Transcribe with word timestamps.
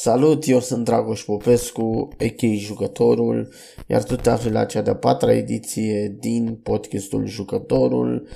Salut, 0.00 0.46
eu 0.46 0.60
sunt 0.60 0.84
Dragoș 0.84 1.24
Popescu, 1.24 2.08
a.k.a. 2.18 2.54
Jucătorul, 2.56 3.52
iar 3.86 4.04
tu 4.04 4.16
te 4.16 4.30
afli 4.30 4.50
la 4.50 4.64
cea 4.64 4.82
de-a 4.82 4.96
patra 4.96 5.32
ediție 5.32 6.16
din 6.20 6.60
podcastul 6.62 7.26
Jucătorul. 7.26 8.28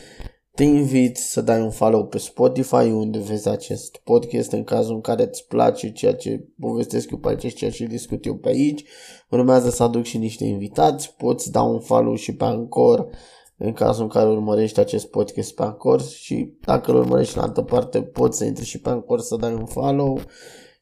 Te 0.55 0.65
invit 0.65 1.17
să 1.17 1.41
dai 1.41 1.61
un 1.61 1.71
follow 1.71 2.07
pe 2.07 2.19
Spotify 2.19 2.75
unde 2.75 3.19
vezi 3.19 3.49
acest 3.49 3.97
podcast 3.97 4.53
în 4.53 4.65
cazul 4.65 4.95
în 4.95 5.01
care 5.01 5.23
îți 5.23 5.47
place 5.47 5.93
ceea 5.93 6.15
ce 6.15 6.45
povestesc 6.61 7.11
eu 7.11 7.19
pe 7.19 7.29
aici 7.29 7.47
și 7.47 7.55
ceea 7.55 7.71
ce 7.71 7.85
discut 7.85 8.25
eu 8.25 8.35
pe 8.35 8.49
aici. 8.49 8.85
Urmează 9.31 9.71
să 9.71 9.83
aduc 9.83 10.05
și 10.05 10.19
niște 10.19 10.45
invitați, 10.45 11.15
poți 11.17 11.53
da 11.53 11.63
un 11.63 11.81
follow 11.81 12.15
și 12.15 12.35
pe 12.35 12.45
Anchor 12.45 13.09
în 13.57 13.73
cazul 13.73 14.03
în 14.03 14.09
care 14.09 14.29
urmărești 14.29 14.81
acest 14.81 15.07
podcast 15.07 15.55
pe 15.55 15.63
Anchor 15.63 16.03
și 16.03 16.57
dacă 16.61 16.91
îl 16.91 16.97
urmărești 16.97 17.37
în 17.37 17.43
altă 17.43 17.63
parte 17.63 18.03
poți 18.03 18.39
să 18.39 18.45
intri 18.45 18.65
și 18.65 18.81
pe 18.81 18.89
Anchor 18.89 19.21
să 19.21 19.37
dai 19.37 19.53
un 19.53 19.67
follow 19.67 20.21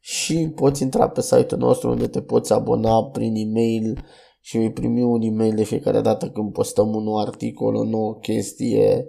și 0.01 0.53
poți 0.55 0.83
intra 0.83 1.09
pe 1.09 1.21
site-ul 1.21 1.61
nostru 1.61 1.91
unde 1.91 2.07
te 2.07 2.21
poți 2.21 2.53
abona 2.53 3.05
prin 3.05 3.35
e-mail 3.35 4.05
și 4.41 4.59
vei 4.59 4.73
primi 4.73 5.03
un 5.03 5.23
e-mail 5.23 5.55
de 5.55 5.65
fiecare 5.65 6.01
dată 6.01 6.31
când 6.31 6.53
postăm 6.53 6.95
un 6.95 7.03
nou 7.03 7.19
articol, 7.19 7.75
o 7.75 7.85
nouă 7.85 8.15
chestie 8.15 9.07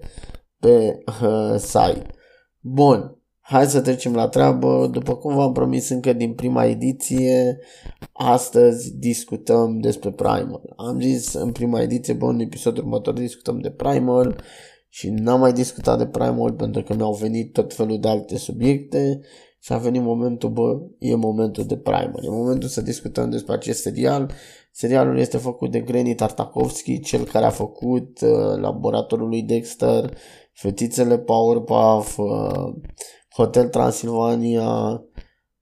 pe 0.60 0.98
uh, 1.22 1.56
site. 1.72 2.06
Bun, 2.60 3.22
hai 3.40 3.66
să 3.66 3.82
trecem 3.82 4.16
la 4.16 4.28
treabă. 4.28 4.90
După 4.92 5.16
cum 5.16 5.36
v-am 5.36 5.52
promis 5.52 5.90
încă 5.90 6.14
din 6.14 6.34
prima 6.34 6.66
ediție, 6.66 7.60
astăzi 8.12 8.98
discutăm 8.98 9.80
despre 9.80 10.12
Primal. 10.12 10.74
Am 10.76 11.00
zis 11.00 11.34
în 11.34 11.52
prima 11.52 11.82
ediție, 11.82 12.14
bun, 12.14 12.34
în 12.34 12.40
episodul 12.40 12.84
următor 12.84 13.14
discutăm 13.14 13.60
de 13.60 13.70
Primal 13.70 14.44
și 14.90 15.10
n-am 15.10 15.40
mai 15.40 15.54
discutat 15.54 15.98
de 15.98 16.06
Primal 16.06 16.54
pentru 16.54 16.84
că 16.84 16.94
mi-au 16.94 17.14
venit 17.14 17.54
tot 17.54 17.74
felul 17.74 18.00
de 18.00 18.08
alte 18.08 18.38
subiecte 18.38 19.22
și 19.64 19.74
a 19.74 19.78
venit 19.78 20.02
momentul, 20.02 20.50
bă, 20.50 20.80
e 21.00 21.16
momentul 21.16 21.66
de 21.66 21.78
primer, 21.78 22.24
e 22.24 22.30
momentul 22.30 22.70
să 22.70 22.82
discutăm 22.82 23.30
despre 23.30 23.54
acest 23.54 23.82
serial. 23.82 24.32
Serialul 24.72 25.18
este 25.18 25.38
făcut 25.38 25.72
de 25.72 25.80
Granny 25.80 26.16
Tartakovsky, 26.16 27.00
cel 27.00 27.24
care 27.24 27.46
a 27.46 27.50
făcut 27.50 28.22
uh, 28.22 28.58
Laboratorul 28.60 29.28
lui 29.28 29.42
Dexter, 29.42 30.18
Fetițele 30.54 31.18
Powerpuff, 31.18 32.18
uh, 32.18 32.74
Hotel 33.36 33.68
Transilvania, 33.68 35.02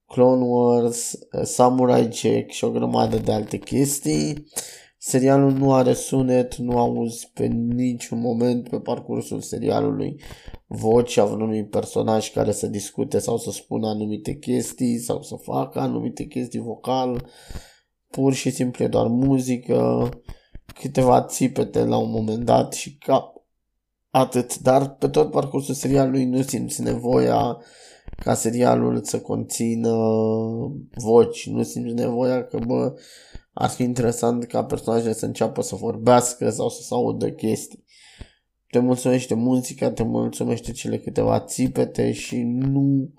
Clone 0.06 0.44
Wars, 0.44 1.11
uh, 1.11 1.44
Samurai 1.44 2.09
Jack 2.11 2.50
și 2.50 2.63
o 2.63 2.72
grămadă 2.72 3.17
de 3.17 3.31
alte 3.31 3.58
chestii. 3.58 4.45
Serialul 5.02 5.52
nu 5.52 5.73
are 5.73 5.94
sunet, 5.94 6.55
nu 6.55 6.78
auzi 6.78 7.31
pe 7.33 7.45
niciun 7.45 8.19
moment 8.19 8.69
pe 8.69 8.80
parcursul 8.80 9.41
serialului 9.41 10.22
vocea 10.67 11.23
unui 11.23 11.66
personaj 11.66 12.31
care 12.31 12.52
să 12.52 12.67
discute 12.67 13.19
sau 13.19 13.38
să 13.38 13.52
spună 13.52 13.88
anumite 13.88 14.33
chestii 14.33 14.97
sau 14.97 15.22
să 15.22 15.36
facă 15.36 15.80
anumite 15.80 16.23
chestii 16.23 16.59
vocal. 16.59 17.28
Pur 18.09 18.33
și 18.33 18.50
simplu 18.50 18.83
e 18.83 18.88
doar 18.88 19.08
muzică, 19.08 20.09
câteva 20.81 21.23
țipete 21.23 21.84
la 21.84 21.97
un 21.97 22.11
moment 22.11 22.44
dat 22.45 22.73
și 22.73 22.97
ca 22.97 23.34
atât. 24.09 24.58
Dar 24.59 24.95
pe 24.95 25.08
tot 25.08 25.31
parcursul 25.31 25.73
serialului 25.73 26.25
nu 26.25 26.41
simți 26.41 26.81
nevoia 26.81 27.58
ca 28.16 28.34
serialul 28.34 29.03
să 29.03 29.19
conțină 29.19 29.95
voci, 30.95 31.50
nu 31.50 31.63
simți 31.63 31.94
nevoia 31.94 32.44
că, 32.44 32.59
bă, 32.66 32.94
ar 33.60 33.70
fi 33.70 33.84
interesant 33.84 34.46
ca 34.46 34.64
personajele 34.64 35.14
să 35.14 35.26
înceapă 35.26 35.62
să 35.62 35.76
vorbească 35.76 36.50
sau 36.50 36.70
să 36.70 36.82
se 36.82 36.94
audă 36.94 37.32
chestii. 37.32 37.84
Te 38.70 38.80
mulțumește 38.80 39.34
muzica, 39.34 39.92
te 39.92 40.04
mulțumește 40.04 40.72
cele 40.72 40.98
câteva 40.98 41.40
țipete 41.40 42.12
și 42.12 42.42
nu 42.44 43.14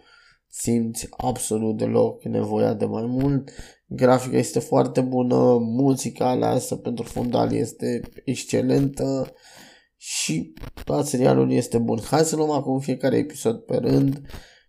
simți 0.48 1.06
absolut 1.10 1.76
deloc 1.76 2.24
nevoia 2.24 2.74
de 2.74 2.84
mai 2.84 3.06
mult. 3.06 3.50
Grafica 3.86 4.36
este 4.36 4.58
foarte 4.58 5.00
bună, 5.00 5.58
muzica 5.58 6.28
aleasă 6.28 6.76
pentru 6.76 7.04
fundal 7.04 7.52
este 7.52 8.00
excelentă 8.24 9.32
și 9.96 10.52
tot 10.84 11.06
serialul 11.06 11.52
este 11.52 11.78
bun. 11.78 12.00
Hai 12.04 12.24
să 12.24 12.36
luăm 12.36 12.50
acum 12.50 12.78
fiecare 12.78 13.16
episod 13.16 13.58
pe 13.58 13.76
rând 13.76 14.20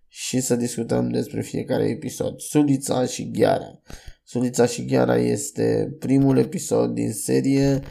și 0.08 0.40
să 0.40 0.56
discutăm 0.56 1.10
despre 1.10 1.42
fiecare 1.42 1.84
episod. 1.84 2.40
Sulița 2.40 3.06
și 3.06 3.32
Gheara. 3.32 3.82
Sulița 4.24 4.66
și 4.66 4.86
Gheara 4.86 5.18
este 5.18 5.96
primul 6.00 6.38
episod 6.38 6.94
din 6.94 7.12
serie 7.12 7.82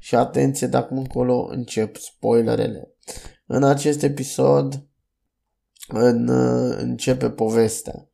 și 0.00 0.14
atenție 0.14 0.66
de 0.66 0.76
acum 0.76 0.98
încolo 0.98 1.48
încep 1.50 1.96
spoilerele. 1.96 2.94
În 3.46 3.62
acest 3.64 4.02
episod 4.02 4.86
în, 5.88 6.28
începe 6.78 7.30
povestea. 7.30 8.08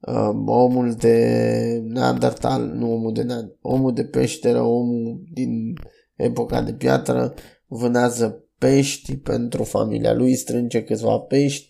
Um, 0.00 0.48
omul 0.48 0.94
de 0.94 1.82
Neandertal, 1.84 2.62
nu 2.66 2.92
omul 2.92 3.12
de 3.12 3.22
Neandertal, 3.22 3.58
omul 3.62 3.94
de 3.94 4.04
peșteră, 4.04 4.60
omul 4.60 5.22
din 5.32 5.74
epoca 6.16 6.62
de 6.62 6.72
piatră, 6.72 7.34
vânează 7.66 8.44
pești 8.58 9.16
pentru 9.16 9.64
familia 9.64 10.14
lui, 10.14 10.34
strânge 10.34 10.84
câțiva 10.84 11.18
pești, 11.18 11.68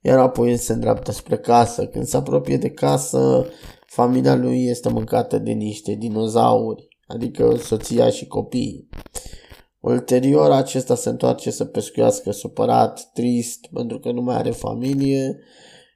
iar 0.00 0.18
apoi 0.18 0.56
se 0.56 0.72
îndreaptă 0.72 1.12
spre 1.12 1.36
casă. 1.36 1.86
Când 1.86 2.06
se 2.06 2.16
apropie 2.16 2.56
de 2.56 2.70
casă, 2.70 3.46
familia 3.92 4.34
lui 4.34 4.64
este 4.64 4.88
mâncată 4.88 5.38
de 5.38 5.50
niște 5.50 5.94
dinozauri, 5.94 6.88
adică 7.06 7.56
soția 7.56 8.10
și 8.10 8.26
copiii. 8.26 8.88
Ulterior, 9.80 10.50
acesta 10.50 10.94
se 10.94 11.08
întoarce 11.08 11.50
să 11.50 11.64
pescuiască 11.64 12.30
supărat, 12.30 13.10
trist, 13.14 13.66
pentru 13.72 13.98
că 13.98 14.10
nu 14.10 14.22
mai 14.22 14.36
are 14.36 14.50
familie 14.50 15.38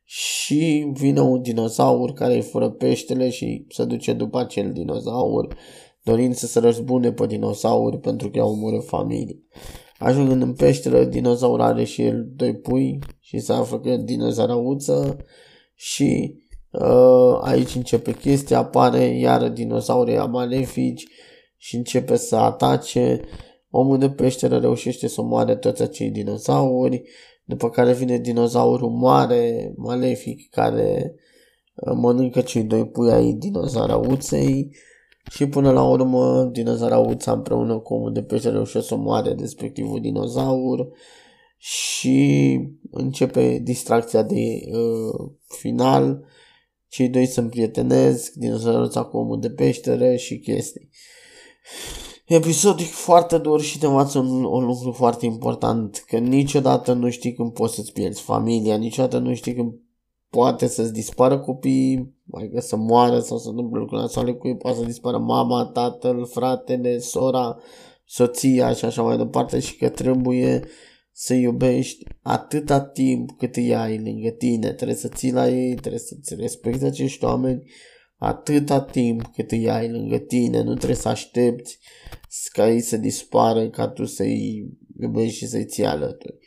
și 0.04 0.90
vine 0.92 1.20
un 1.20 1.42
dinozaur 1.42 2.12
care 2.12 2.34
îi 2.34 2.42
fură 2.42 2.70
peștele 2.70 3.30
și 3.30 3.66
se 3.68 3.84
duce 3.84 4.12
după 4.12 4.38
acel 4.38 4.72
dinozaur, 4.72 5.56
dorind 6.02 6.34
să 6.34 6.46
se 6.46 6.58
răzbune 6.58 7.12
pe 7.12 7.26
dinozauri 7.26 7.98
pentru 7.98 8.30
că 8.30 8.38
i-au 8.38 8.50
omorât 8.50 8.86
familie. 8.86 9.42
Ajungând 9.98 10.42
în 10.42 10.54
peșteră, 10.54 11.04
dinozaur 11.04 11.60
are 11.60 11.84
și 11.84 12.02
el 12.02 12.28
doi 12.34 12.56
pui 12.56 12.98
și 13.20 13.38
se 13.38 13.52
află 13.52 13.80
că 13.80 13.96
dinozarauță 13.96 15.16
și 15.74 16.34
Uh, 16.40 16.45
aici 17.41 17.75
începe 17.75 18.12
chestia, 18.12 18.59
apare 18.59 19.04
iară 19.04 19.48
dinosaurii 19.48 20.16
malefici 20.16 21.06
și 21.56 21.76
începe 21.76 22.16
să 22.16 22.37
atace. 22.37 23.20
Omul 23.70 23.98
de 23.98 24.10
peșteră 24.10 24.59
reușește 24.59 25.09
să 25.09 25.22
moare 25.22 25.56
toți 25.56 25.82
acei 25.82 26.10
dinozauri, 26.10 27.03
după 27.44 27.70
care 27.70 27.92
vine 27.92 28.19
dinozaurul 28.19 28.91
mare, 28.91 29.72
malefic, 29.76 30.50
care 30.50 31.15
uh, 31.75 31.92
mănâncă 31.97 32.41
cei 32.41 32.62
doi 32.62 32.86
pui 32.86 33.10
ai 33.10 33.32
dinozarauței 33.32 34.76
și 35.31 35.47
până 35.47 35.70
la 35.70 35.82
urmă 35.82 36.48
dinozarauța 36.53 37.32
împreună 37.32 37.78
cu 37.78 37.94
omul 37.94 38.12
de 38.12 38.22
peșteră 38.22 38.54
reușește 38.54 38.88
să 38.88 38.97
moare 38.97 39.34
respectivul 39.38 40.00
dinozaur 40.00 40.88
și 41.56 42.60
începe 42.91 43.60
distracția 43.62 44.22
de 44.22 44.60
uh, 44.70 45.31
final 45.59 46.25
cei 46.88 47.08
doi 47.08 47.26
se 47.26 47.41
împrietenesc, 47.41 48.32
dinozauruța 48.32 49.04
cu 49.04 49.16
omul 49.16 49.41
de 49.41 49.50
peștere 49.50 50.16
și 50.16 50.38
chestii. 50.38 50.91
Episodul 52.26 52.84
foarte 52.84 53.38
dur 53.38 53.60
și 53.60 53.78
te 53.78 53.86
învață 53.86 54.19
un, 54.19 54.44
un 54.44 54.64
lucru 54.64 54.92
foarte 54.92 55.26
important, 55.26 56.04
că 56.06 56.19
niciodată 56.19 56.92
nu 56.92 57.10
știi 57.10 57.32
când 57.32 57.52
poți 57.52 57.74
să-ți 57.74 57.92
pierzi 57.92 58.22
familia, 58.22 58.76
niciodată 58.76 59.19
nu 59.19 59.34
știi 59.34 59.54
când 59.54 59.72
poate 60.30 60.66
să-ți 60.66 60.92
dispară 60.92 61.38
copiii, 61.38 62.14
mai 62.24 62.50
că 62.54 62.60
să 62.60 62.76
moară 62.76 63.20
sau 63.20 63.38
să 63.38 63.48
întâmple 63.48 63.78
lucruri 63.78 64.00
nasoale 64.00 64.32
cu 64.32 64.48
ei, 64.48 64.56
poate 64.56 64.78
să 64.78 64.84
dispară 64.84 65.18
mama, 65.18 65.64
tatăl, 65.64 66.26
fratele, 66.26 66.98
sora, 66.98 67.56
soția 68.04 68.72
și 68.72 68.84
așa 68.84 69.03
mai 69.03 69.16
departe 69.16 69.60
și 69.60 69.76
că 69.76 69.88
trebuie 69.88 70.68
să 71.19 71.34
iubești 71.34 72.04
atâta 72.22 72.81
timp 72.81 73.31
cât 73.38 73.56
îi 73.56 73.75
ai 73.75 73.99
lângă 73.99 74.31
tine, 74.31 74.72
trebuie 74.72 74.97
să 74.97 75.09
ții 75.09 75.32
la 75.32 75.49
ei, 75.49 75.75
trebuie 75.75 76.01
să-ți 76.01 76.34
respecti 76.34 76.84
acești 76.84 77.24
oameni 77.24 77.63
atâta 78.18 78.80
timp 78.80 79.27
cât 79.27 79.51
îi 79.51 79.71
ai 79.71 79.91
lângă 79.91 80.18
tine, 80.18 80.63
nu 80.63 80.74
trebuie 80.74 80.97
să 80.97 81.09
aștepți 81.09 81.78
ca 82.53 82.71
ei 82.71 82.80
să 82.80 82.97
dispară 82.97 83.68
ca 83.68 83.89
tu 83.89 84.04
să-i 84.04 84.68
iubești 85.01 85.36
și 85.36 85.47
să-i 85.47 85.65
ții 85.65 85.84
alături. 85.84 86.39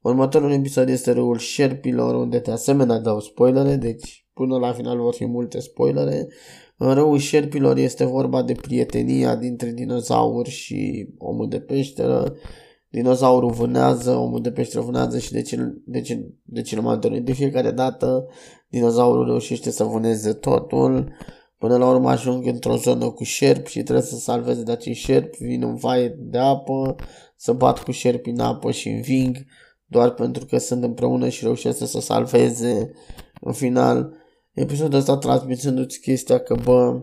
Următorul 0.00 0.52
episod 0.52 0.88
este 0.88 1.10
râul 1.10 1.38
șerpilor, 1.38 2.14
unde 2.14 2.38
de 2.38 2.50
asemenea 2.50 2.98
dau 2.98 3.20
spoilere, 3.20 3.76
deci 3.76 4.26
până 4.32 4.58
la 4.58 4.72
final 4.72 4.98
vor 4.98 5.14
fi 5.14 5.26
multe 5.26 5.60
spoilere. 5.60 6.28
În 6.76 6.94
râul 6.94 7.18
șerpilor 7.18 7.76
este 7.76 8.04
vorba 8.04 8.42
de 8.42 8.52
prietenia 8.52 9.36
dintre 9.36 9.70
dinozauri 9.70 10.50
și 10.50 11.08
omul 11.18 11.48
de 11.48 11.60
peșteră, 11.60 12.34
dinozaurul 12.90 13.50
vânează, 13.50 14.10
omul 14.10 14.40
de 14.40 14.52
pește 14.52 14.80
vânează 14.80 15.18
și 15.18 15.32
de, 15.32 15.42
cel, 15.42 15.82
de, 15.86 16.00
cel, 16.00 16.34
de 16.44 16.62
cel 16.62 16.80
mai 16.80 16.98
dorit. 16.98 17.24
De 17.24 17.32
fiecare 17.32 17.70
dată 17.70 18.26
dinozaurul 18.68 19.26
reușește 19.26 19.70
să 19.70 19.84
vâneze 19.84 20.32
totul. 20.32 21.12
Până 21.58 21.76
la 21.76 21.88
urmă 21.88 22.10
ajung 22.10 22.46
într-o 22.46 22.76
zonă 22.76 23.10
cu 23.10 23.24
șerpi 23.24 23.70
și 23.70 23.82
trebuie 23.82 24.04
să 24.04 24.16
salveze 24.16 24.62
de 24.62 24.72
acei 24.72 24.94
șerpi, 24.94 25.44
vin 25.44 25.62
în 25.62 25.74
vaie 25.74 26.16
de 26.18 26.38
apă, 26.38 26.96
să 27.36 27.52
bat 27.52 27.82
cu 27.82 27.90
șerpi 27.90 28.30
în 28.30 28.40
apă 28.40 28.70
și 28.70 28.88
înving, 28.88 29.36
doar 29.86 30.10
pentru 30.10 30.44
că 30.44 30.58
sunt 30.58 30.82
împreună 30.82 31.28
și 31.28 31.44
reușesc 31.44 31.78
să 31.78 31.86
se 31.86 32.00
salveze 32.00 32.92
în 33.40 33.52
final. 33.52 34.12
episodul 34.52 34.98
ăsta 34.98 35.16
transmițându-ți 35.16 36.00
chestia 36.00 36.38
că, 36.38 36.54
bă, 36.64 37.00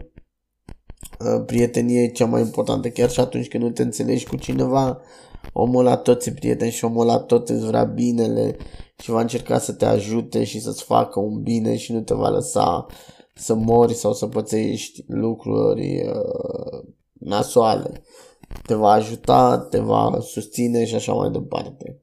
uh, 1.20 1.44
prietenie 1.46 2.02
e 2.02 2.08
cea 2.08 2.26
mai 2.26 2.42
importantă, 2.42 2.90
chiar 2.90 3.10
și 3.10 3.20
atunci 3.20 3.48
când 3.48 3.64
nu 3.64 3.70
te 3.70 3.82
înțelegi 3.82 4.28
cu 4.28 4.36
cineva, 4.36 5.02
omul 5.54 5.84
la 5.84 5.98
tot 5.98 6.26
e 6.26 6.32
prieten 6.32 6.70
și 6.70 6.86
omul 6.86 7.06
la 7.06 7.20
tot 7.20 7.50
îți 7.50 7.66
vrea 7.66 7.84
binele 7.84 8.58
și 9.02 9.10
va 9.10 9.22
încerca 9.22 9.60
să 9.60 9.74
te 9.74 9.86
ajute 9.86 10.44
și 10.44 10.62
să-ți 10.62 10.84
facă 10.84 11.20
un 11.20 11.42
bine 11.42 11.78
și 11.78 11.92
nu 11.92 12.02
te 12.02 12.14
va 12.14 12.30
lăsa 12.30 12.86
să 13.36 13.54
mori 13.54 13.94
sau 13.94 14.14
să 14.14 14.28
pățești 14.28 15.04
lucruri 15.08 16.08
uh, 16.08 16.84
nasoale. 17.14 18.04
Te 18.66 18.74
va 18.74 18.92
ajuta, 18.92 19.68
te 19.70 19.80
va 19.80 20.18
susține 20.22 20.86
și 20.86 20.96
așa 20.96 21.14
mai 21.14 21.32
departe. 21.32 22.02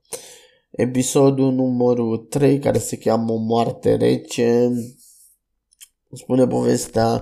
Episodul 0.70 1.52
numărul 1.52 2.16
3, 2.16 2.58
care 2.58 2.78
se 2.78 2.96
cheamă 2.96 3.32
O 3.32 3.36
moarte 3.36 3.94
rece, 3.94 4.72
spune 6.12 6.46
povestea 6.46 7.20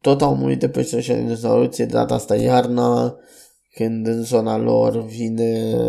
tot 0.00 0.22
au 0.22 0.36
murit 0.36 0.58
de 0.58 0.68
pește 0.68 1.00
și 1.00 1.12
dinosauruție, 1.12 1.84
de 1.84 1.92
data 1.92 2.14
asta 2.14 2.36
iarna, 2.36 3.16
când 3.76 4.06
în 4.06 4.22
zona 4.22 4.56
lor 4.56 5.04
vine 5.04 5.80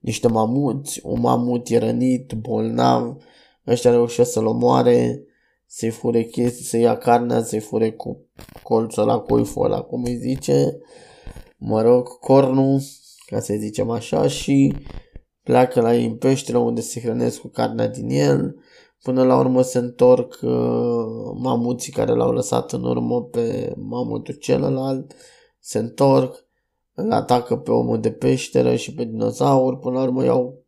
niște 0.00 0.28
mamuți, 0.28 1.00
un 1.02 1.20
mamut 1.20 1.68
e 1.68 1.78
rănit, 1.78 2.32
bolnav, 2.32 3.16
ăștia 3.66 3.90
reușesc 3.90 4.32
să-l 4.32 4.46
omoare, 4.46 5.24
să-i 5.66 5.90
fure 5.90 6.22
chestii, 6.22 6.64
să 6.64 6.76
ia 6.76 6.96
carnea, 6.96 7.42
să-i 7.42 7.60
fure 7.60 7.92
cu 7.92 8.26
colțul 8.62 9.06
la 9.06 9.18
coiful 9.18 9.64
ăla, 9.64 9.80
cum 9.80 10.04
îi 10.04 10.16
zice, 10.16 10.78
mă 11.56 11.82
rog, 11.82 12.18
cornul, 12.18 12.80
ca 13.26 13.40
să 13.40 13.54
zicem 13.58 13.90
așa, 13.90 14.28
și 14.28 14.74
pleacă 15.42 15.80
la 15.80 15.94
ei 15.94 16.04
în 16.04 16.16
peșteră 16.16 16.58
unde 16.58 16.80
se 16.80 17.00
hrănesc 17.00 17.40
cu 17.40 17.48
carnea 17.48 17.88
din 17.88 18.08
el, 18.08 18.56
până 19.02 19.24
la 19.24 19.38
urmă 19.38 19.62
se 19.62 19.78
întorc 19.78 20.38
uh, 20.42 21.38
mamuții 21.38 21.92
care 21.92 22.12
l-au 22.12 22.32
lăsat 22.32 22.72
în 22.72 22.84
urmă 22.84 23.22
pe 23.22 23.72
mamutul 23.76 24.34
celălalt, 24.34 25.14
se 25.60 25.78
întorc, 25.78 26.45
îl 26.96 27.12
atacă 27.12 27.56
pe 27.56 27.70
omul 27.70 28.00
de 28.00 28.10
peșteră 28.10 28.76
și 28.76 28.94
pe 28.94 29.04
dinozaur, 29.04 29.78
până 29.78 29.98
la 29.98 30.02
urmă 30.02 30.24
iau 30.24 30.64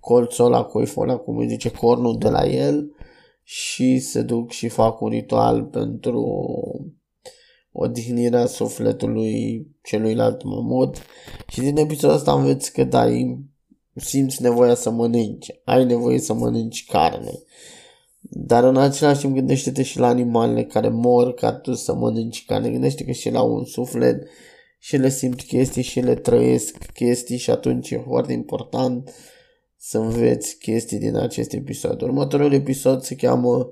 colțul 0.00 0.44
ăla, 0.44 0.62
coiful 0.64 1.02
ăla, 1.02 1.16
cum 1.16 1.36
îi 1.36 1.48
zice, 1.48 1.70
cornul 1.70 2.18
de 2.18 2.28
la 2.28 2.46
el 2.46 2.94
și 3.42 3.98
se 3.98 4.22
duc 4.22 4.50
și 4.50 4.68
fac 4.68 5.00
un 5.00 5.08
ritual 5.08 5.64
pentru 5.64 6.24
odihnirea 7.72 8.46
sufletului 8.46 9.66
celuilalt 9.82 10.42
mamut 10.42 10.96
și 11.48 11.60
din 11.60 11.76
episodul 11.76 12.16
ăsta 12.16 12.32
înveți 12.32 12.72
că 12.72 12.84
da, 12.84 13.06
simți 13.94 14.42
nevoia 14.42 14.74
să 14.74 14.90
mănânci, 14.90 15.60
ai 15.64 15.84
nevoie 15.84 16.18
să 16.18 16.32
mănânci 16.32 16.86
carne. 16.86 17.32
Dar 18.20 18.64
în 18.64 18.76
același 18.76 19.20
timp 19.20 19.34
gândește-te 19.34 19.82
și 19.82 19.98
la 19.98 20.06
animalele 20.06 20.64
care 20.64 20.88
mor 20.88 21.34
ca 21.34 21.52
tu 21.52 21.74
să 21.74 21.94
mănânci 21.94 22.44
carne. 22.44 22.70
Gândește 22.70 23.04
că 23.04 23.12
și 23.12 23.30
la 23.30 23.42
un 23.42 23.64
suflet 23.64 24.28
și 24.84 24.96
le 24.96 25.08
simt 25.08 25.42
chestii 25.42 25.82
și 25.82 26.00
le 26.00 26.14
trăiesc 26.14 26.76
chestii 26.92 27.36
și 27.36 27.50
atunci 27.50 27.90
e 27.90 28.02
foarte 28.06 28.32
important 28.32 29.10
să 29.76 29.98
înveți 29.98 30.58
chestii 30.58 30.98
din 30.98 31.16
acest 31.16 31.52
episod. 31.52 32.00
Următorul 32.00 32.52
episod 32.52 33.02
se 33.02 33.14
cheamă 33.14 33.70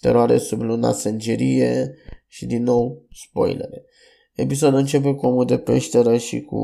Teroare 0.00 0.38
sub 0.38 0.60
luna 0.60 0.92
sângerie 0.92 1.94
și 2.26 2.46
din 2.46 2.62
nou 2.62 3.06
spoilere. 3.12 3.84
Episodul 4.32 4.78
începe 4.78 5.14
cu 5.14 5.26
omul 5.26 5.44
de 5.44 5.58
peșteră 5.58 6.16
și 6.16 6.40
cu 6.40 6.62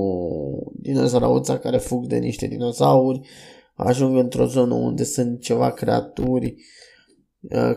dinozaurauța 0.81 1.59
care 1.59 1.79
fug 1.79 2.07
de 2.07 2.17
niște 2.17 2.47
dinozauri, 2.47 3.21
ajung 3.75 4.17
într-o 4.17 4.47
zonă 4.47 4.75
unde 4.75 5.05
sunt 5.05 5.41
ceva 5.41 5.73
creaturi 5.73 6.55
uh, 7.41 7.77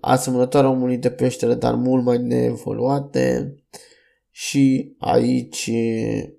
asemănătoare 0.00 0.66
omului 0.66 0.96
de 0.98 1.10
peșteră, 1.10 1.54
dar 1.54 1.74
mult 1.74 2.04
mai 2.04 2.18
neevoluate 2.18 3.54
și 4.38 4.94
aici 4.98 5.70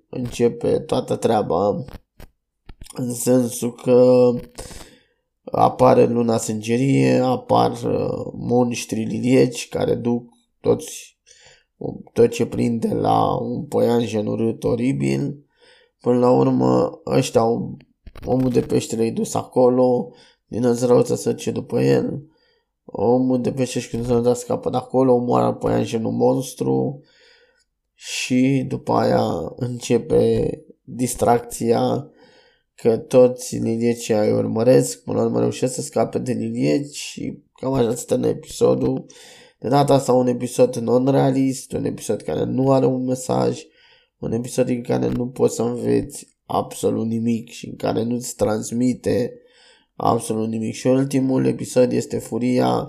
începe 0.08 0.78
toată 0.78 1.16
treaba 1.16 1.84
în 2.94 3.14
sensul 3.14 3.74
că 3.74 4.30
apare 5.44 6.06
luna 6.06 6.36
sângerie, 6.36 7.18
apar 7.18 7.70
uh, 7.70 8.32
monștri 8.32 9.02
lilieci 9.02 9.68
care 9.68 9.94
duc 9.94 10.28
toți 10.60 11.18
tot 12.12 12.30
ce 12.30 12.46
prinde 12.46 12.94
la 12.94 13.36
un 13.36 13.64
poianjen 13.64 14.26
urât 14.26 14.64
oribil. 14.64 15.44
Până 16.00 16.18
la 16.18 16.30
urmă, 16.30 17.00
ăștia 17.06 17.40
au, 17.40 17.76
omul 18.24 18.50
de 18.50 18.60
peștere 18.60 19.06
e 19.06 19.10
dus 19.10 19.34
acolo, 19.34 20.12
din 20.46 20.74
să 20.74 21.14
se 21.14 21.30
duce 21.30 21.50
după 21.50 21.80
el. 21.80 22.22
Omul 22.84 23.40
de 23.40 23.52
pește 23.52 23.78
și 23.78 23.88
când 23.88 24.06
se 24.06 24.32
scapă 24.34 24.70
de 24.70 24.76
acolo, 24.76 25.12
omoară 25.12 25.52
poianjenul 25.52 26.12
monstru 26.12 27.02
și 28.02 28.64
după 28.68 28.92
aia 28.92 29.52
începe 29.56 30.50
distracția 30.84 32.10
că 32.74 32.96
toți 32.96 33.56
liliecii 33.56 34.14
îi 34.14 34.32
urmăresc, 34.32 35.02
până 35.02 35.18
la 35.18 35.24
urmă 35.24 35.38
reușesc 35.38 35.74
să 35.74 35.82
scape 35.82 36.18
de 36.18 36.32
lilieci 36.32 36.96
și 36.96 37.42
cam 37.52 37.72
așa 37.72 37.94
stă 37.94 38.14
în 38.14 38.22
episodul. 38.22 39.06
De 39.58 39.68
data 39.68 39.94
asta 39.94 40.12
un 40.12 40.26
episod 40.26 40.76
non-realist, 40.76 41.72
un 41.72 41.84
episod 41.84 42.20
care 42.20 42.44
nu 42.44 42.72
are 42.72 42.86
un 42.86 43.04
mesaj, 43.04 43.62
un 44.18 44.32
episod 44.32 44.68
în 44.68 44.82
care 44.82 45.08
nu 45.08 45.28
poți 45.28 45.54
să 45.54 45.62
înveți 45.62 46.38
absolut 46.44 47.06
nimic 47.06 47.48
și 47.48 47.68
în 47.68 47.76
care 47.76 48.02
nu-ți 48.02 48.34
transmite 48.34 49.32
absolut 49.94 50.48
nimic. 50.48 50.74
Și 50.74 50.86
ultimul 50.86 51.46
episod 51.46 51.92
este 51.92 52.18
furia 52.18 52.88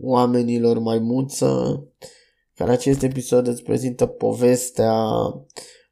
oamenilor 0.00 0.78
mai 0.78 0.98
muță, 0.98 1.82
care 2.60 2.72
acest 2.72 3.02
episod 3.02 3.46
îți 3.46 3.62
prezintă 3.62 4.06
povestea 4.06 5.06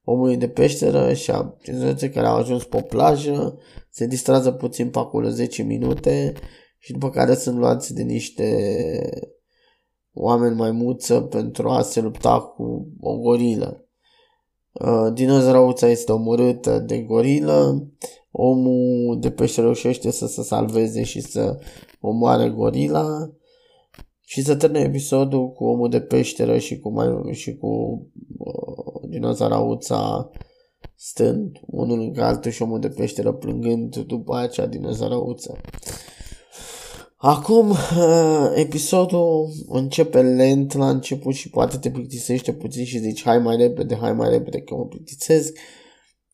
omului 0.05 0.37
de 0.37 0.49
peșteră 0.49 1.13
și 1.13 1.31
a 1.31 1.57
cetățenii 1.63 2.15
care 2.15 2.27
au 2.27 2.37
ajuns 2.37 2.65
pe 2.65 2.77
o 2.77 2.81
plajă, 2.81 3.59
se 3.91 4.07
distrează 4.07 4.51
puțin 4.53 4.91
pe 4.91 4.99
acolo 4.99 5.29
10 5.29 5.63
minute 5.63 6.33
și 6.79 6.93
după 6.93 7.11
care 7.11 7.35
sunt 7.35 7.59
luați 7.59 7.95
de 7.95 8.03
niște 8.03 8.49
oameni 10.13 10.55
mai 10.55 10.71
muță 10.71 11.21
pentru 11.21 11.69
a 11.69 11.83
se 11.83 12.01
lupta 12.01 12.41
cu 12.41 12.89
o 13.01 13.19
gorilă. 13.19 13.89
Uh, 14.73 15.13
Dinozauruța 15.13 15.89
este 15.89 16.13
omorâtă 16.13 16.79
de 16.79 16.99
gorilă, 16.99 17.89
omul 18.31 19.19
de 19.21 19.31
pește 19.31 19.61
reușește 19.61 20.11
să 20.11 20.27
se 20.27 20.43
salveze 20.43 21.03
și 21.03 21.21
să 21.21 21.59
omoare 22.01 22.49
gorila 22.49 23.31
și 24.31 24.43
să 24.43 24.57
termine 24.57 24.85
episodul 24.85 25.53
cu 25.53 25.65
omul 25.65 25.91
de 25.91 26.01
peșteră 26.01 26.59
și 26.59 26.79
cu, 26.79 26.93
mai, 26.93 27.33
și 27.33 27.57
cu 27.57 27.67
uh, 28.39 29.09
dinozaurauța 29.09 30.31
stând 30.95 31.61
unul 31.67 31.99
lângă 31.99 32.23
altul 32.23 32.51
și 32.51 32.63
omul 32.63 32.81
de 32.81 32.89
peșteră 32.89 33.33
plângând 33.33 33.97
după 33.97 34.37
acea 34.37 34.67
dinozaurauță. 34.67 35.57
Acum, 37.17 37.71
uh, 37.71 38.53
episodul 38.55 39.49
începe 39.69 40.23
lent 40.23 40.73
la 40.73 40.89
început 40.89 41.35
și 41.35 41.51
poate 41.51 41.77
te 41.77 41.91
plictisește 41.91 42.53
puțin 42.53 42.85
și 42.85 42.99
zici 42.99 43.23
hai 43.23 43.39
mai 43.39 43.57
repede, 43.57 43.97
hai 43.97 44.13
mai 44.13 44.31
repede 44.31 44.61
că 44.61 44.75
mă 44.75 44.87
plictisesc. 44.87 45.59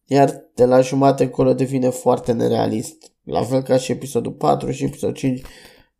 Iar 0.06 0.50
de 0.54 0.64
la 0.64 0.80
jumate 0.80 1.22
încolo 1.22 1.52
devine 1.52 1.88
foarte 1.88 2.32
nerealist. 2.32 3.12
La 3.24 3.42
fel 3.42 3.62
ca 3.62 3.76
și 3.76 3.92
episodul 3.92 4.32
4 4.32 4.70
și 4.70 4.84
episodul 4.84 5.14
5 5.14 5.42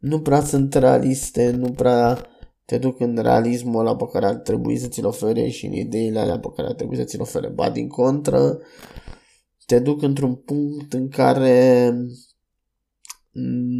nu 0.04 0.20
prea 0.20 0.40
sunt 0.40 0.74
realiste, 0.74 1.50
nu 1.50 1.70
prea 1.70 2.26
te 2.64 2.78
duc 2.78 3.00
în 3.00 3.18
realismul 3.22 3.80
ăla 3.80 3.96
pe 3.96 4.04
care 4.12 4.26
ar 4.26 4.34
trebui 4.34 4.76
să 4.76 4.86
ți-l 4.86 5.06
ofere 5.06 5.48
și 5.48 5.66
în 5.66 5.72
ideile 5.72 6.18
alea 6.18 6.38
pe 6.38 6.48
care 6.56 6.68
ar 6.68 6.74
trebui 6.74 6.96
să 6.96 7.04
ți-l 7.04 7.20
ofere. 7.20 7.48
Ba 7.48 7.70
din 7.70 7.88
contră, 7.88 8.58
te 9.66 9.78
duc 9.78 10.02
într-un 10.02 10.34
punct 10.34 10.92
în 10.92 11.08
care 11.08 11.90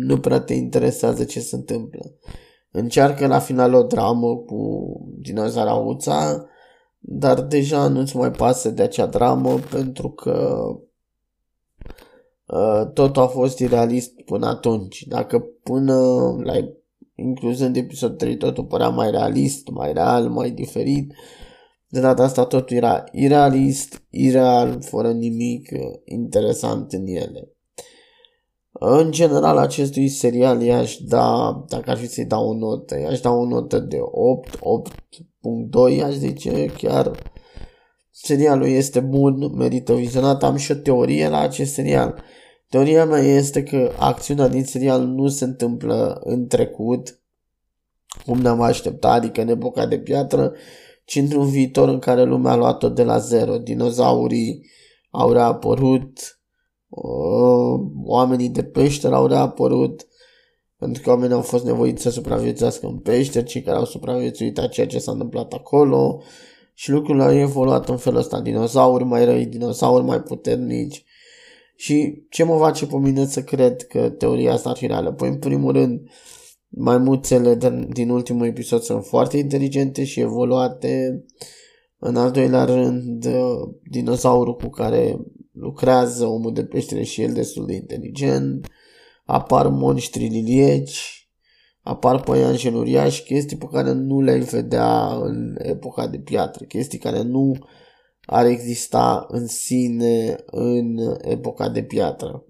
nu 0.06 0.20
prea 0.20 0.40
te 0.40 0.54
interesează 0.54 1.24
ce 1.24 1.40
se 1.40 1.56
întâmplă. 1.56 2.12
Încearcă 2.70 3.26
la 3.26 3.38
final 3.38 3.74
o 3.74 3.82
dramă 3.82 4.36
cu 4.36 4.90
dinozaurauța, 5.18 6.46
dar 6.98 7.42
deja 7.42 7.88
nu-ți 7.88 8.16
mai 8.16 8.30
pasă 8.30 8.70
de 8.70 8.82
acea 8.82 9.06
dramă 9.06 9.58
pentru 9.70 10.10
că 10.10 10.64
uh, 10.68 10.92
totul 12.92 13.22
a 13.22 13.26
fost 13.26 13.58
irealist 13.58 14.20
până 14.20 14.46
atunci. 14.46 15.04
Dacă 15.08 15.38
până 15.62 15.94
la 16.42 16.52
incluzând 17.14 17.76
episodul 17.76 18.16
3 18.16 18.36
totul 18.36 18.64
părea 18.64 18.88
mai 18.88 19.10
realist, 19.10 19.68
mai 19.68 19.92
real, 19.92 20.28
mai 20.28 20.50
diferit, 20.50 21.12
de 21.88 22.00
data 22.00 22.22
asta 22.22 22.44
totul 22.44 22.76
era 22.76 23.04
irealist, 23.12 24.02
ireal, 24.10 24.82
fără 24.82 25.12
nimic 25.12 25.70
uh, 25.72 25.80
interesant 26.04 26.92
în 26.92 27.06
ele. 27.06 27.48
În 28.72 29.10
general, 29.10 29.58
acestui 29.58 30.08
serial 30.08 30.62
i-aș 30.62 30.96
da, 30.96 31.64
dacă 31.68 31.90
ar 31.90 31.96
fi 31.96 32.06
să-i 32.06 32.24
dau 32.24 32.48
o 32.48 32.54
notă, 32.54 32.98
i-aș 32.98 33.20
da 33.20 33.30
o 33.30 33.44
notă 33.44 33.78
de 33.78 33.98
8, 34.00 34.56
8.2, 34.56 36.04
aș 36.04 36.12
zice, 36.14 36.66
chiar 36.66 37.10
serialul 38.10 38.66
este 38.66 39.00
bun, 39.00 39.56
merită 39.56 39.94
vizionat. 39.94 40.42
Am 40.42 40.56
și 40.56 40.70
o 40.70 40.74
teorie 40.74 41.28
la 41.28 41.40
acest 41.40 41.72
serial. 41.72 42.22
Teoria 42.74 43.04
mea 43.04 43.18
este 43.18 43.62
că 43.62 43.92
acțiunea 43.98 44.48
din 44.48 44.64
serial 44.64 45.06
nu 45.06 45.28
se 45.28 45.44
întâmplă 45.44 46.20
în 46.24 46.46
trecut, 46.46 47.20
cum 48.26 48.38
ne-am 48.38 48.60
așteptat, 48.60 49.12
adică 49.12 49.40
în 49.40 49.48
epoca 49.48 49.86
de 49.86 49.98
piatră, 49.98 50.52
ci 51.04 51.16
într-un 51.16 51.50
viitor 51.50 51.88
în 51.88 51.98
care 51.98 52.22
lumea 52.22 52.52
a 52.52 52.56
luat-o 52.56 52.88
de 52.88 53.02
la 53.02 53.18
zero. 53.18 53.58
Dinozaurii 53.58 54.66
au 55.10 55.32
reapărut, 55.32 56.40
uh, 56.88 57.80
oamenii 58.04 58.48
de 58.48 58.62
peșteră 58.62 59.14
au 59.14 59.26
reapărut, 59.26 60.06
pentru 60.76 61.02
că 61.02 61.10
oamenii 61.10 61.34
au 61.34 61.42
fost 61.42 61.64
nevoiți 61.64 62.02
să 62.02 62.10
supraviețuiască 62.10 62.86
în 62.86 62.98
peșteri, 62.98 63.46
cei 63.46 63.62
care 63.62 63.76
au 63.76 63.84
supraviețuit 63.84 64.58
a 64.58 64.66
ceea 64.66 64.86
ce 64.86 64.98
s-a 64.98 65.12
întâmplat 65.12 65.52
acolo 65.52 66.22
și 66.72 66.90
lucrurile 66.90 67.24
au 67.24 67.34
evoluat 67.34 67.88
în 67.88 67.96
felul 67.96 68.18
ăsta. 68.18 68.40
Dinozauri 68.40 69.04
mai 69.04 69.24
răi, 69.24 69.46
dinozauri 69.46 70.04
mai 70.04 70.20
puternici. 70.20 71.04
Și 71.76 72.24
ce 72.28 72.44
mă 72.44 72.56
face 72.56 72.86
pe 72.86 72.96
mine 72.96 73.26
să 73.26 73.42
cred 73.42 73.82
că 73.82 74.10
teoria 74.10 74.52
asta 74.52 74.70
ar 74.70 74.76
fi 74.76 74.86
reală? 74.86 75.12
Păi, 75.12 75.28
în 75.28 75.38
primul 75.38 75.72
rând, 75.72 76.08
maimuțele 76.68 77.58
din 77.88 78.10
ultimul 78.10 78.46
episod 78.46 78.80
sunt 78.80 79.04
foarte 79.04 79.36
inteligente 79.36 80.04
și 80.04 80.20
evoluate. 80.20 81.24
În 81.98 82.16
al 82.16 82.30
doilea 82.30 82.64
rând, 82.64 83.26
dinozaurul 83.90 84.56
cu 84.56 84.68
care 84.68 85.18
lucrează 85.52 86.26
omul 86.26 86.52
de 86.52 86.64
peștere 86.64 87.02
și 87.02 87.22
el 87.22 87.32
destul 87.32 87.66
de 87.66 87.74
inteligent 87.74 88.68
apar 89.24 89.68
monștri 89.68 90.26
lilieci, 90.26 91.28
apar 91.82 92.20
păianjeni 92.20 92.76
uriași, 92.76 93.22
chestii 93.22 93.56
pe 93.56 93.68
care 93.72 93.92
nu 93.92 94.20
le-ai 94.20 94.40
vedea 94.40 95.14
în 95.14 95.54
epoca 95.58 96.06
de 96.06 96.18
piatră, 96.18 96.64
chestii 96.64 96.98
care 96.98 97.22
nu 97.22 97.56
ar 98.26 98.46
exista 98.46 99.26
în 99.28 99.46
sine 99.46 100.36
în 100.46 100.98
epoca 101.20 101.68
de 101.68 101.82
piatră. 101.82 102.44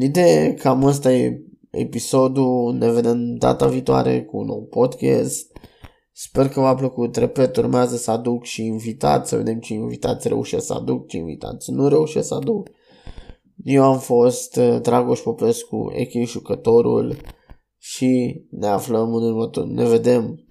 Ideea 0.00 0.54
cam 0.54 0.84
asta 0.84 1.12
e 1.12 1.42
episodul, 1.70 2.74
ne 2.74 2.90
vedem 2.90 3.34
data 3.34 3.66
viitoare 3.66 4.24
cu 4.24 4.36
un 4.36 4.46
nou 4.46 4.66
podcast. 4.66 5.58
Sper 6.12 6.48
că 6.48 6.60
v-a 6.60 6.74
plăcut. 6.74 7.16
Repet, 7.16 7.56
urmează 7.56 7.96
să 7.96 8.10
aduc 8.10 8.44
și 8.44 8.64
invitați, 8.64 9.28
să 9.28 9.36
vedem 9.36 9.60
ce 9.60 9.74
invitați 9.74 10.28
reușesc 10.28 10.66
să 10.66 10.72
aduc, 10.72 11.06
ce 11.06 11.16
invitați 11.16 11.70
nu 11.70 11.88
reușesc 11.88 12.26
să 12.26 12.34
aduc. 12.34 12.68
Eu 13.64 13.84
am 13.84 13.98
fost 13.98 14.56
uh, 14.56 14.78
Dragoș 14.80 15.20
Popescu, 15.20 15.92
Echei 15.94 16.24
Jucătorul 16.24 17.16
și 17.78 18.42
ne 18.50 18.66
aflăm 18.66 19.14
în 19.14 19.22
următor, 19.22 19.64
ne 19.64 19.84
vedem 19.84 20.46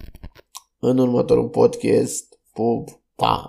în 0.78 0.98
următorul 0.98 1.48
podcast. 1.48 2.38
Pup, 2.52 2.88
pa! 3.14 3.46